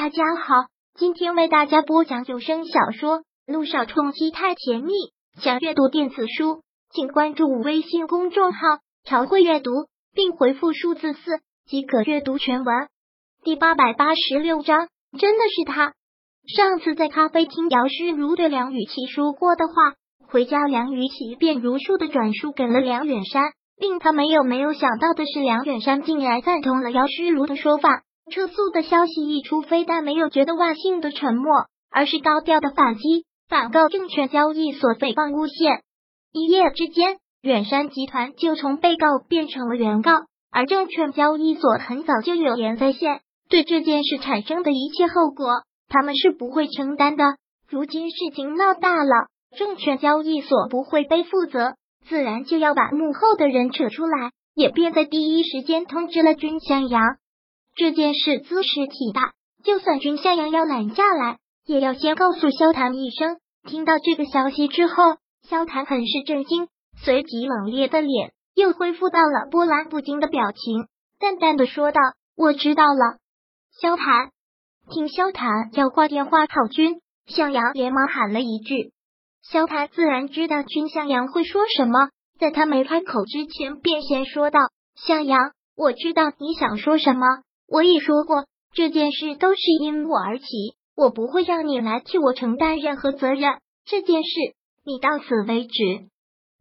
[0.00, 0.54] 大家好，
[0.94, 4.92] 今天为大家播讲有声小说《路上冲击太甜蜜》。
[5.42, 8.60] 想阅读电子书，请关注微信公众号
[9.02, 9.72] “朝会阅读”，
[10.14, 12.86] 并回复数字四即可阅读全文。
[13.42, 14.86] 第八百八十六章，
[15.18, 15.94] 真的是他。
[16.46, 19.74] 上次在咖啡厅，姚诗如对梁雨琪说过的话，
[20.28, 23.50] 回家梁雨琪便如数的转述给了梁远山。
[23.76, 28.04] 令他没有没有想到的是，梁远山竟然赞同了姚诗如的说法。
[28.28, 35.82] 撤诉的消息一出，非但没有觉得万幸的沉默，而是高调的反击，反告证券交易所诽谤诬陷。
[36.32, 40.12] 一夜之间，远山集团就从被告变成了原告，
[40.50, 47.24] 而证券交易所很早就有言在先，对这件事产生的一切后果，他们是不会承担的。
[47.68, 51.74] 如今事情闹大了，证券交易所不会背负责，
[52.08, 57.02] 自然就要把幕后的人扯出来，也便在第一时间通知了君向阳。
[57.78, 63.38] 这件事兹事体大，就算君向阳要拦下来，也要先告诉萧谭一声。
[63.68, 64.94] 听到这个消息之后，
[65.48, 66.66] 萧谭很是震惊，
[66.96, 70.88] 随即冷冽的脸又恢复到了波澜不惊的表情，
[71.20, 72.00] 淡淡的说道
[72.36, 73.18] ：“我知道了。”
[73.80, 74.32] 萧谭
[74.90, 78.90] 听萧谭要挂电话，讨君向阳连忙喊了一句
[79.48, 82.08] ：“萧谭自然知道君向阳会说什么，
[82.40, 84.58] 在他没开口之前，便先说道：
[84.96, 87.24] 向阳，我知道你想说什么。”
[87.70, 90.46] 我已说过，这件事都是因我而起，
[90.96, 93.58] 我不会让你来替我承担任何责任。
[93.84, 94.30] 这件事，
[94.84, 96.08] 你到此为止。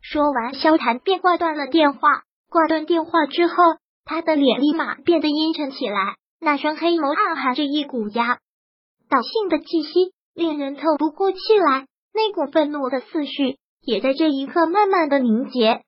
[0.02, 2.23] 说完，萧谭便挂断了电话。
[2.49, 3.55] 挂断电话之后，
[4.05, 8.39] 他的脸立马变得阴沉起来，那双黑眸暗含着一股压
[9.09, 11.88] 倒性的气息，令人透不过气来。
[12.14, 15.81] 那股愤怒的思绪也在这一刻慢慢的凝结。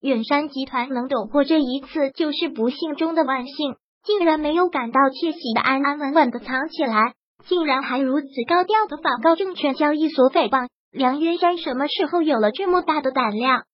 [0.00, 3.76] 远山集团能躲过这一次，就是不幸中的万幸。
[4.06, 7.14] 竟然没有感到窃喜的安安稳稳的藏起来，
[7.46, 10.68] 竟然还如此高调的反告证券交易所诽谤。
[10.92, 13.64] 梁云山什么时候有了这么大的胆量？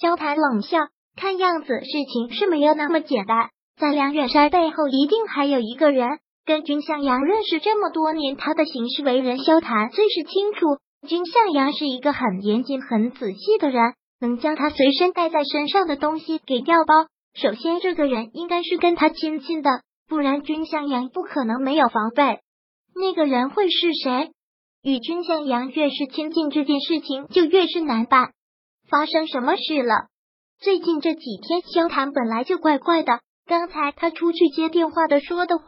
[0.00, 0.78] 萧谈冷笑，
[1.16, 6.08] 看样子事情是没有那么简单，在梁远山背后一定还有一个人。
[6.44, 10.78] 跟君向阳认识这么多年，他的行事为人，萧谈最是清楚。
[11.06, 17.06] 君向阳是一个很严谨、很仔细的人，能将他随身带在身上的东西给调包。
[17.34, 19.70] 首先，这个人应该是跟他亲近的，
[20.08, 22.40] 不然君向阳不可能没有防备。
[22.94, 24.30] 那个人会是谁？
[24.82, 28.32] 与君向阳越是亲近，这件事情就越是难办。
[28.90, 30.08] 发生什么事了？
[30.60, 33.20] 最近这几天，萧谈本来就怪怪的。
[33.46, 35.64] 刚才他出去接电话的说的话，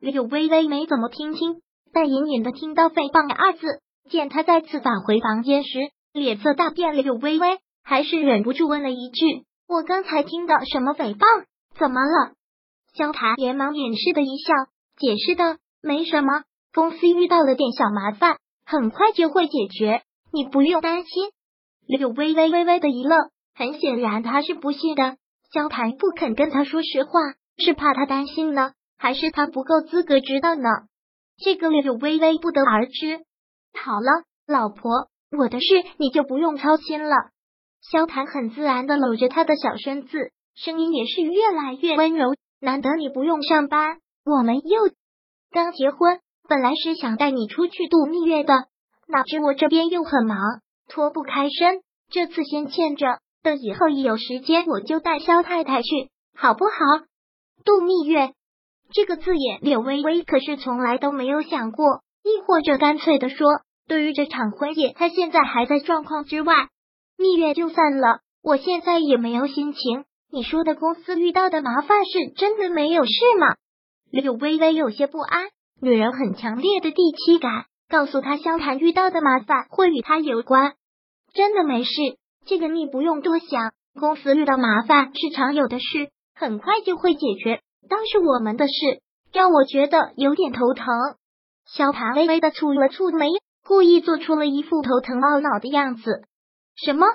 [0.00, 3.66] 柳微微没怎么听清，但隐隐的听到“诽谤”二字。
[4.10, 5.78] 见他再次返回房间时，
[6.12, 6.96] 脸色大变。
[6.96, 9.44] 柳微微还是忍不住问了一句。
[9.74, 11.46] 我刚才听到什么诽谤？
[11.76, 12.34] 怎么了？
[12.94, 14.54] 萧谈连忙掩饰的一笑，
[14.96, 20.02] 解释道：“没什么，公司遇到了点小麻烦，很快就会解决，
[20.32, 21.30] 你不用担心。”
[21.88, 23.18] 柳微微微微的一愣，
[23.52, 25.16] 很显然他是不信的。
[25.52, 27.18] 萧谈不肯跟他说实话，
[27.58, 30.68] 是怕他担心呢，还是他不够资格知道呢？
[31.36, 33.24] 这个柳微微不得而知。
[33.74, 35.66] 好了，老婆，我的事
[35.98, 37.16] 你就不用操心了。
[37.90, 42.34] 萧谈很自然的搂着他的小身子，声音也是越来越温柔。
[42.58, 44.88] 难得你不用上班，我们又
[45.50, 46.18] 刚结婚，
[46.48, 48.54] 本来是想带你出去度蜜月的，
[49.06, 50.38] 哪知我这边又很忙，
[50.88, 51.82] 脱不开身。
[52.10, 56.70] 这次先欠着，等以后一有时间，我就带萧太太去，好不好？
[57.66, 58.32] 度蜜月
[58.92, 63.46] 这个字眼，柳微微可是从来都没有想过，亦或者干脆的说，
[63.86, 66.54] 对于这场婚宴，她现在还在状况之外。
[67.16, 70.04] 蜜月就算了，我现在也没有心情。
[70.30, 73.54] 你说的公司遇到的麻烦是真的没有事吗？
[74.10, 75.48] 柳微微有些不安，
[75.80, 80.74] 女人很强烈的第七感，告诉她萧谈遇到的麻烦会与她有关。
[81.32, 81.90] 真的没事，
[82.46, 83.72] 这个你不用多想。
[83.98, 87.60] 公司遇到麻烦是常有的事，很快就会解决。
[87.88, 88.72] 倒是我们的事，
[89.32, 90.86] 让我觉得有点头疼。
[91.66, 93.28] 萧谈微微的蹙了蹙眉，
[93.64, 96.24] 故意做出了一副头疼懊恼的样子。
[96.76, 97.06] 什么？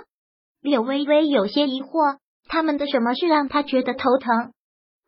[0.61, 2.17] 柳微微有些疑惑，
[2.47, 4.53] 他们的什么事让他觉得头疼？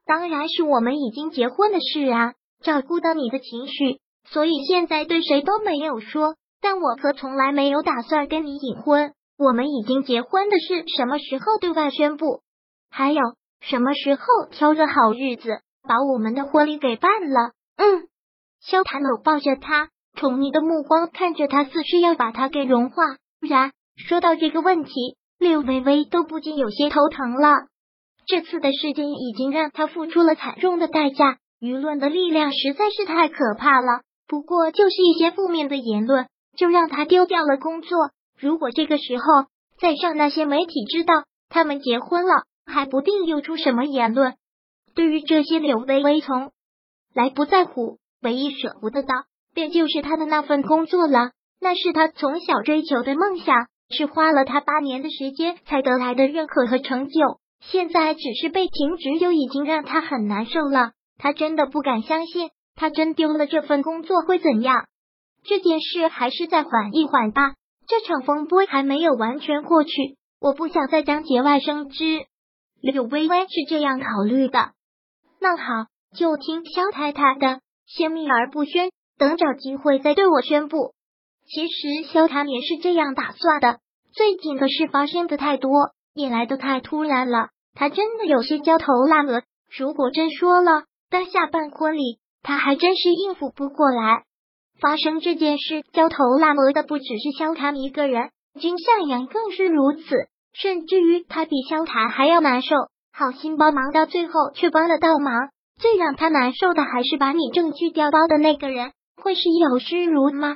[0.05, 2.33] 当然是我们已经结婚的事啊！
[2.63, 6.35] 照顾到你的情绪，所以现在对谁都没有说。
[6.61, 9.13] 但我可从来没有打算跟你隐婚。
[9.37, 12.41] 我们已经结婚的事，什么时候对外宣布？
[12.89, 13.21] 还有
[13.61, 14.21] 什么时候
[14.51, 17.53] 挑个好日子把我们的婚礼给办了？
[17.77, 18.07] 嗯，
[18.59, 23.03] 萧谈搂抱着他，宠溺的目光看着他，似是要把他给融化。
[23.39, 23.71] 不然。
[24.07, 24.91] 说到这个问题，
[25.37, 27.67] 柳微微都不禁有些头疼了。
[28.25, 34.01] 这次的事件已经让他付出了惨重的代价，舆论的力量实在是太可怕了。
[34.27, 36.27] 不过就是一些负面的言论，
[36.57, 38.11] 就让他丢掉了工作。
[38.39, 39.23] 如果这个时候
[39.79, 44.35] 再让那些媒体知道他们结婚了，还不定又出什么言论。
[44.95, 46.51] 对于这些，柳微微从
[47.13, 49.13] 来不在乎，唯一舍不得的，
[49.53, 51.31] 便就是他的那份工作了。
[51.59, 57.39] 那是他从小追求的梦想，是花了他八年的时间才得来的认可和成就。
[57.59, 60.91] 现在只是被停职，就已经让他很难受了。
[61.17, 64.85] 他真的不敢相信，他真丢了这份工作会怎样？
[65.43, 67.53] 这件事还是再缓一缓吧。
[67.87, 69.91] 这场风波还没有完全过去，
[70.39, 72.25] 我不想再将节外生枝。
[72.81, 74.71] 柳微微是这样考虑的。
[75.39, 75.63] 那好，
[76.15, 80.93] 就听萧太太的，先秘而不宣，等找机会再对我宣布。
[81.53, 83.79] 其实萧谈也是这样打算的。
[84.13, 85.69] 最近的事发生的太多，
[86.13, 89.41] 也来的太突然了，他真的有些焦头烂额。
[89.77, 94.23] 如果真说了，当下办婚礼，他还真是应付不过来。
[94.79, 100.15] 发生这件事，焦头烂额的不只是萧谈一个人，君向阳更是如此，
[100.53, 102.77] 甚至于他比萧谈还要难受。
[103.11, 105.49] 好心帮忙到最后却帮了倒忙，
[105.81, 110.55] 最让他难受的还是把你证据调包的那个人，会是有诗如吗？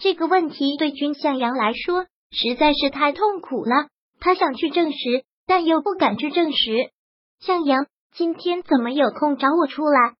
[0.00, 3.88] 这个问题对君向阳来说实在是太痛苦了，
[4.20, 6.90] 他想去证实，但又不敢去证实。
[7.40, 10.14] 向阳今天怎么有空找我出来？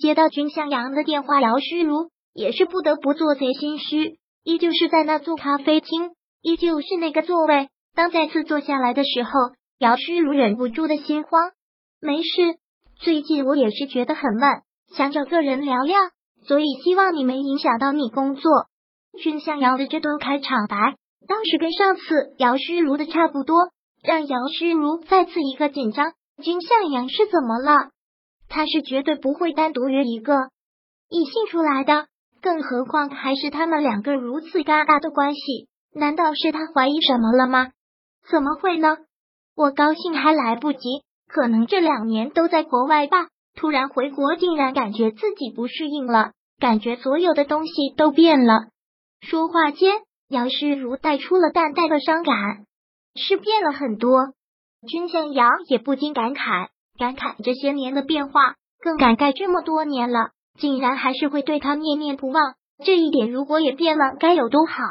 [0.00, 6.10] 接到君向阳的电话，姚诗如也是不得不做贼心虚，依旧是在那座咖啡厅，
[6.40, 7.68] 依旧是那个座位。
[7.94, 9.30] 当再次坐下来的时候，
[9.78, 11.50] 姚诗如忍不住的心慌。
[12.00, 12.58] 没事，
[13.00, 14.62] 最近我也是觉得很闷，
[14.96, 15.98] 想找个人聊聊，
[16.46, 18.50] 所以希望你没影响到你工作。
[19.22, 20.94] 君向阳的这段开场白，
[21.26, 23.68] 当时跟上次姚诗如的差不多，
[24.02, 26.12] 让姚诗如再次一个紧张。
[26.42, 27.90] 君向阳是怎么了？
[28.48, 30.34] 他是绝对不会单独约一个
[31.08, 32.06] 异性出来的，
[32.40, 35.68] 更何况还是他们两个如此尴尬的关系。
[35.94, 37.70] 难道是他怀疑什么了吗？
[38.30, 38.98] 怎么会呢？
[39.56, 40.78] 我高兴还来不及，
[41.26, 43.26] 可能这两年都在国外吧。
[43.56, 46.30] 突然回国，竟然感觉自己不适应了，
[46.60, 48.68] 感觉所有的东西都变了。
[49.20, 49.92] 说话间，
[50.28, 52.66] 杨诗如带出了淡淡的伤感，
[53.14, 54.32] 是变了很多。
[54.86, 56.68] 君向阳也不禁感慨，
[56.98, 62.54] 感慨这些年的变化，更感慨这么多年了，竟然还是会对他念念不忘。
[62.84, 64.82] 这一点如果也变了，该有多好！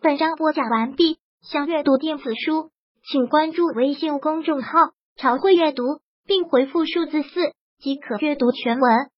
[0.00, 2.70] 本章播讲完毕，想阅读电子书，
[3.10, 4.70] 请关注微信公众号
[5.18, 5.82] “朝会阅读”，
[6.24, 9.10] 并回复数字四即可阅读全文。